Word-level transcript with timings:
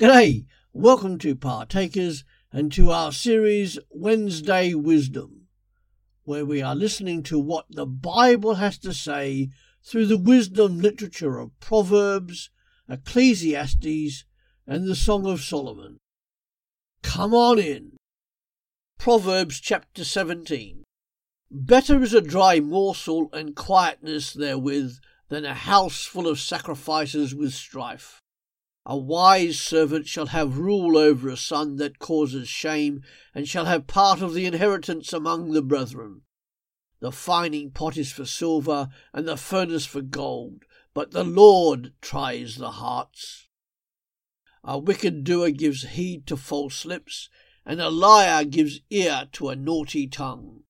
G'day, 0.00 0.46
welcome 0.72 1.18
to 1.18 1.36
Partakers 1.36 2.24
and 2.50 2.72
to 2.72 2.90
our 2.90 3.12
series 3.12 3.78
Wednesday 3.90 4.72
Wisdom, 4.72 5.48
where 6.24 6.46
we 6.46 6.62
are 6.62 6.74
listening 6.74 7.22
to 7.24 7.38
what 7.38 7.66
the 7.68 7.84
Bible 7.84 8.54
has 8.54 8.78
to 8.78 8.94
say 8.94 9.50
through 9.84 10.06
the 10.06 10.16
wisdom 10.16 10.80
literature 10.80 11.38
of 11.38 11.50
Proverbs, 11.60 12.48
Ecclesiastes, 12.88 14.24
and 14.66 14.88
the 14.88 14.96
Song 14.96 15.26
of 15.26 15.42
Solomon. 15.42 15.98
Come 17.02 17.34
on 17.34 17.58
in. 17.58 17.98
Proverbs 18.96 19.60
chapter 19.60 20.02
17. 20.02 20.82
Better 21.50 22.02
is 22.02 22.14
a 22.14 22.22
dry 22.22 22.58
morsel 22.58 23.28
and 23.34 23.54
quietness 23.54 24.32
therewith 24.32 24.94
than 25.28 25.44
a 25.44 25.52
house 25.52 26.06
full 26.06 26.26
of 26.26 26.40
sacrifices 26.40 27.34
with 27.34 27.52
strife. 27.52 28.22
A 28.90 28.96
wise 28.96 29.60
servant 29.60 30.08
shall 30.08 30.26
have 30.26 30.58
rule 30.58 30.98
over 30.98 31.28
a 31.28 31.36
son 31.36 31.76
that 31.76 32.00
causes 32.00 32.48
shame, 32.48 33.04
and 33.32 33.48
shall 33.48 33.66
have 33.66 33.86
part 33.86 34.20
of 34.20 34.34
the 34.34 34.46
inheritance 34.46 35.12
among 35.12 35.52
the 35.52 35.62
brethren. 35.62 36.22
The 36.98 37.12
fining 37.12 37.70
pot 37.70 37.96
is 37.96 38.10
for 38.10 38.24
silver, 38.24 38.88
and 39.12 39.28
the 39.28 39.36
furnace 39.36 39.86
for 39.86 40.02
gold, 40.02 40.64
but 40.92 41.12
the 41.12 41.22
Lord 41.22 41.92
tries 42.00 42.56
the 42.56 42.72
hearts. 42.72 43.46
A 44.64 44.76
wicked 44.76 45.22
doer 45.22 45.52
gives 45.52 45.90
heed 45.90 46.26
to 46.26 46.36
false 46.36 46.84
lips, 46.84 47.30
and 47.64 47.80
a 47.80 47.90
liar 47.90 48.44
gives 48.44 48.80
ear 48.90 49.28
to 49.34 49.50
a 49.50 49.54
naughty 49.54 50.08
tongue. 50.08 50.64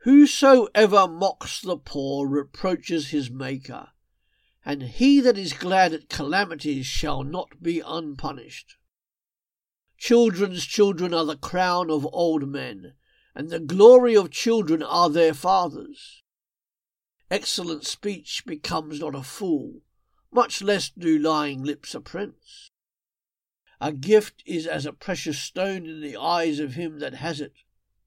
Whosoever 0.00 1.08
mocks 1.08 1.62
the 1.62 1.78
poor 1.78 2.28
reproaches 2.28 3.08
his 3.08 3.30
Maker 3.30 3.93
and 4.64 4.82
he 4.82 5.20
that 5.20 5.36
is 5.36 5.52
glad 5.52 5.92
at 5.92 6.08
calamities 6.08 6.86
shall 6.86 7.22
not 7.22 7.62
be 7.62 7.80
unpunished. 7.80 8.76
Children's 9.98 10.64
children 10.64 11.12
are 11.12 11.24
the 11.24 11.36
crown 11.36 11.90
of 11.90 12.06
old 12.12 12.48
men, 12.48 12.94
and 13.34 13.50
the 13.50 13.60
glory 13.60 14.16
of 14.16 14.30
children 14.30 14.82
are 14.82 15.10
their 15.10 15.34
fathers. 15.34 16.22
Excellent 17.30 17.84
speech 17.84 18.44
becomes 18.46 19.00
not 19.00 19.14
a 19.14 19.22
fool, 19.22 19.82
much 20.32 20.62
less 20.62 20.90
do 20.90 21.18
lying 21.18 21.62
lips 21.62 21.94
a 21.94 22.00
prince. 22.00 22.70
A 23.80 23.92
gift 23.92 24.42
is 24.46 24.66
as 24.66 24.86
a 24.86 24.92
precious 24.92 25.38
stone 25.38 25.86
in 25.86 26.00
the 26.00 26.16
eyes 26.16 26.58
of 26.58 26.74
him 26.74 27.00
that 27.00 27.14
has 27.14 27.40
it. 27.40 27.52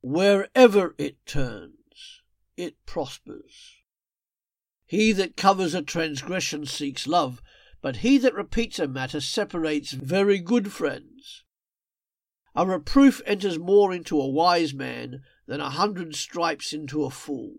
Wherever 0.02 0.95
it 0.97 1.23
turns, 1.25 2.22
it 2.55 2.83
prospers. 2.85 3.77
He 4.88 5.11
that 5.11 5.35
covers 5.35 5.73
a 5.73 5.81
transgression 5.81 6.66
seeks 6.66 7.07
love, 7.07 7.41
but 7.81 7.97
he 7.97 8.17
that 8.19 8.33
repeats 8.33 8.80
a 8.80 8.88
matter 8.88 9.19
separates 9.19 9.91
very 9.91 10.39
good 10.39 10.71
friends. 10.71 11.44
A 12.55 12.66
reproof 12.66 13.21
enters 13.25 13.59
more 13.59 13.94
into 13.94 14.19
a 14.19 14.27
wise 14.29 14.73
man 14.73 15.23
than 15.45 15.59
a 15.59 15.69
hundred 15.69 16.16
stripes 16.16 16.71
into 16.71 17.03
a 17.03 17.09
fool. 17.09 17.57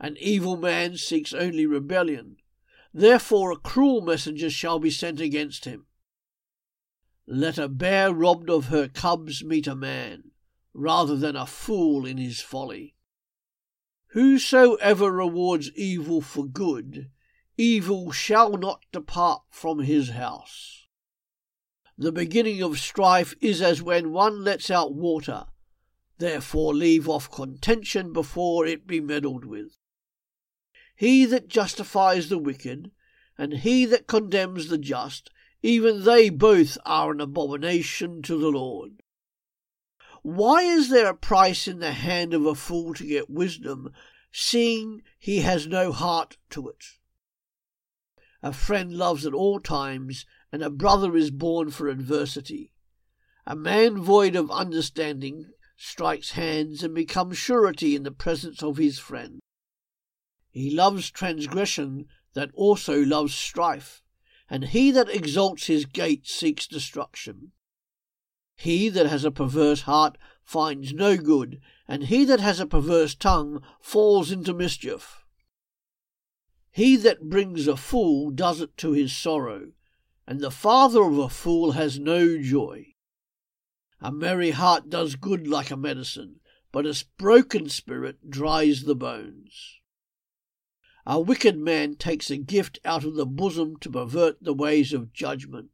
An 0.00 0.16
evil 0.20 0.56
man 0.56 0.96
seeks 0.96 1.32
only 1.32 1.64
rebellion, 1.64 2.36
therefore 2.92 3.52
a 3.52 3.56
cruel 3.56 4.00
messenger 4.00 4.50
shall 4.50 4.80
be 4.80 4.90
sent 4.90 5.20
against 5.20 5.64
him. 5.64 5.86
Let 7.26 7.56
a 7.56 7.68
bear 7.68 8.12
robbed 8.12 8.50
of 8.50 8.66
her 8.66 8.88
cubs 8.88 9.44
meet 9.44 9.66
a 9.66 9.76
man, 9.76 10.32
rather 10.74 11.16
than 11.16 11.36
a 11.36 11.46
fool 11.46 12.04
in 12.04 12.18
his 12.18 12.40
folly. 12.40 12.96
Whosoever 14.12 15.12
rewards 15.12 15.70
evil 15.72 16.20
for 16.22 16.46
good, 16.46 17.10
evil 17.58 18.10
shall 18.10 18.56
not 18.56 18.84
depart 18.90 19.42
from 19.50 19.80
his 19.80 20.10
house. 20.10 20.86
The 21.98 22.12
beginning 22.12 22.62
of 22.62 22.78
strife 22.78 23.34
is 23.40 23.60
as 23.60 23.82
when 23.82 24.12
one 24.12 24.44
lets 24.44 24.70
out 24.70 24.94
water, 24.94 25.46
therefore 26.18 26.74
leave 26.74 27.08
off 27.08 27.30
contention 27.30 28.12
before 28.12 28.64
it 28.66 28.86
be 28.86 29.00
meddled 29.00 29.44
with. 29.44 29.76
He 30.96 31.26
that 31.26 31.48
justifies 31.48 32.28
the 32.28 32.38
wicked, 32.38 32.92
and 33.36 33.52
he 33.52 33.84
that 33.84 34.06
condemns 34.06 34.68
the 34.68 34.78
just, 34.78 35.30
even 35.62 36.04
they 36.04 36.30
both 36.30 36.78
are 36.86 37.10
an 37.10 37.20
abomination 37.20 38.22
to 38.22 38.38
the 38.38 38.50
Lord. 38.50 39.02
Why 40.30 40.60
is 40.60 40.90
there 40.90 41.08
a 41.08 41.16
price 41.16 41.66
in 41.66 41.78
the 41.78 41.92
hand 41.92 42.34
of 42.34 42.44
a 42.44 42.54
fool 42.54 42.92
to 42.92 43.06
get 43.06 43.30
wisdom, 43.30 43.94
seeing 44.30 45.02
he 45.18 45.38
has 45.38 45.66
no 45.66 45.90
heart 45.90 46.36
to 46.50 46.68
it? 46.68 46.84
A 48.42 48.52
friend 48.52 48.92
loves 48.92 49.24
at 49.24 49.32
all 49.32 49.58
times, 49.58 50.26
and 50.52 50.62
a 50.62 50.68
brother 50.68 51.16
is 51.16 51.30
born 51.30 51.70
for 51.70 51.88
adversity. 51.88 52.74
A 53.46 53.56
man 53.56 54.02
void 54.02 54.36
of 54.36 54.50
understanding 54.50 55.46
strikes 55.78 56.32
hands 56.32 56.82
and 56.82 56.94
becomes 56.94 57.38
surety 57.38 57.96
in 57.96 58.02
the 58.02 58.10
presence 58.10 58.62
of 58.62 58.76
his 58.76 58.98
friend. 58.98 59.40
He 60.50 60.70
loves 60.70 61.10
transgression 61.10 62.04
that 62.34 62.50
also 62.52 63.02
loves 63.02 63.34
strife, 63.34 64.02
and 64.50 64.66
he 64.66 64.90
that 64.90 65.08
exalts 65.08 65.68
his 65.68 65.86
gate 65.86 66.26
seeks 66.26 66.66
destruction. 66.66 67.52
He 68.60 68.88
that 68.88 69.06
has 69.06 69.24
a 69.24 69.30
perverse 69.30 69.82
heart 69.82 70.18
finds 70.42 70.92
no 70.92 71.16
good, 71.16 71.60
and 71.86 72.02
he 72.02 72.24
that 72.24 72.40
has 72.40 72.58
a 72.58 72.66
perverse 72.66 73.14
tongue 73.14 73.62
falls 73.80 74.32
into 74.32 74.52
mischief. 74.52 75.24
He 76.72 76.96
that 76.96 77.30
brings 77.30 77.68
a 77.68 77.76
fool 77.76 78.32
does 78.32 78.60
it 78.60 78.76
to 78.78 78.90
his 78.90 79.14
sorrow, 79.14 79.74
and 80.26 80.40
the 80.40 80.50
father 80.50 81.04
of 81.04 81.18
a 81.18 81.28
fool 81.28 81.72
has 81.72 82.00
no 82.00 82.36
joy. 82.42 82.94
A 84.00 84.10
merry 84.10 84.50
heart 84.50 84.90
does 84.90 85.14
good 85.14 85.46
like 85.46 85.70
a 85.70 85.76
medicine, 85.76 86.40
but 86.72 86.84
a 86.84 87.04
broken 87.16 87.68
spirit 87.68 88.28
dries 88.28 88.82
the 88.82 88.96
bones. 88.96 89.78
A 91.06 91.20
wicked 91.20 91.56
man 91.56 91.94
takes 91.94 92.28
a 92.28 92.36
gift 92.36 92.80
out 92.84 93.04
of 93.04 93.14
the 93.14 93.24
bosom 93.24 93.76
to 93.78 93.88
pervert 93.88 94.42
the 94.42 94.52
ways 94.52 94.92
of 94.92 95.12
judgment. 95.12 95.70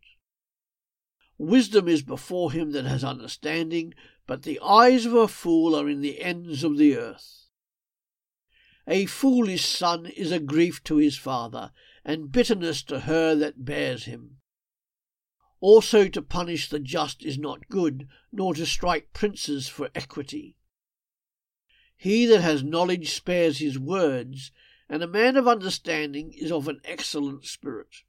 Wisdom 1.46 1.88
is 1.88 2.02
before 2.02 2.52
him 2.52 2.72
that 2.72 2.84
has 2.84 3.04
understanding, 3.04 3.94
but 4.26 4.42
the 4.42 4.60
eyes 4.60 5.04
of 5.04 5.14
a 5.14 5.28
fool 5.28 5.74
are 5.74 5.88
in 5.88 6.00
the 6.00 6.20
ends 6.20 6.64
of 6.64 6.78
the 6.78 6.96
earth. 6.96 7.48
A 8.86 9.06
foolish 9.06 9.64
son 9.64 10.06
is 10.06 10.30
a 10.30 10.38
grief 10.38 10.82
to 10.84 10.96
his 10.96 11.16
father, 11.16 11.72
and 12.04 12.32
bitterness 12.32 12.82
to 12.84 13.00
her 13.00 13.34
that 13.34 13.64
bears 13.64 14.04
him. 14.04 14.38
Also 15.60 16.08
to 16.08 16.22
punish 16.22 16.68
the 16.68 16.78
just 16.78 17.24
is 17.24 17.38
not 17.38 17.68
good, 17.68 18.08
nor 18.30 18.54
to 18.54 18.66
strike 18.66 19.12
princes 19.12 19.68
for 19.68 19.90
equity. 19.94 20.56
He 21.96 22.26
that 22.26 22.42
has 22.42 22.62
knowledge 22.62 23.12
spares 23.12 23.58
his 23.58 23.78
words, 23.78 24.52
and 24.88 25.02
a 25.02 25.06
man 25.06 25.36
of 25.36 25.48
understanding 25.48 26.32
is 26.32 26.52
of 26.52 26.68
an 26.68 26.80
excellent 26.84 27.46
spirit. 27.46 28.02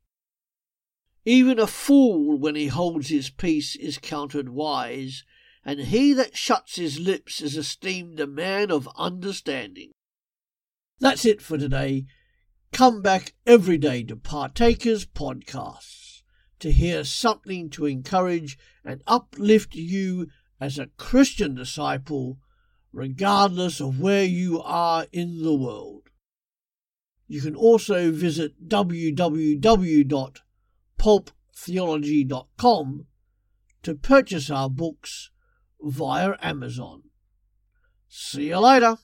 Even 1.27 1.57
a 1.57 1.65
fool, 1.65 2.37
when 2.37 2.55
he 2.55 2.67
holds 2.67 3.09
his 3.09 3.31
peace, 3.31 3.75
is 3.75 3.97
counted 3.97 4.49
wise, 4.49 5.23
and 5.65 5.79
he 5.79 6.13
that 6.13 6.37
shuts 6.37 6.75
his 6.75 6.99
lips 6.99 7.41
is 7.41 7.57
esteemed 7.57 8.19
a 8.19 8.27
man 8.27 8.69
of 8.69 8.87
understanding. 8.95 9.91
That's 10.99 11.25
it 11.25 11.41
for 11.41 11.57
today. 11.57 12.05
Come 12.71 13.01
back 13.01 13.33
every 13.47 13.79
day 13.79 14.03
to 14.03 14.15
Partakers 14.15 15.07
Podcasts 15.07 16.21
to 16.59 16.71
hear 16.71 17.03
something 17.03 17.71
to 17.71 17.87
encourage 17.87 18.59
and 18.83 19.01
uplift 19.07 19.73
you 19.73 20.27
as 20.61 20.77
a 20.77 20.91
Christian 20.97 21.55
disciple, 21.55 22.37
regardless 22.93 23.81
of 23.81 23.99
where 23.99 24.23
you 24.23 24.61
are 24.61 25.07
in 25.11 25.41
the 25.41 25.55
world. 25.55 26.11
You 27.27 27.41
can 27.41 27.55
also 27.55 28.11
visit 28.11 28.69
www 28.69 30.39
pulptheology.com 31.05 33.05
to 33.83 33.93
purchase 33.93 34.49
our 34.49 34.71
books 34.71 35.29
via 35.79 36.33
Amazon. 36.41 37.03
See 38.09 38.47
you 38.47 38.57
later. 38.57 38.97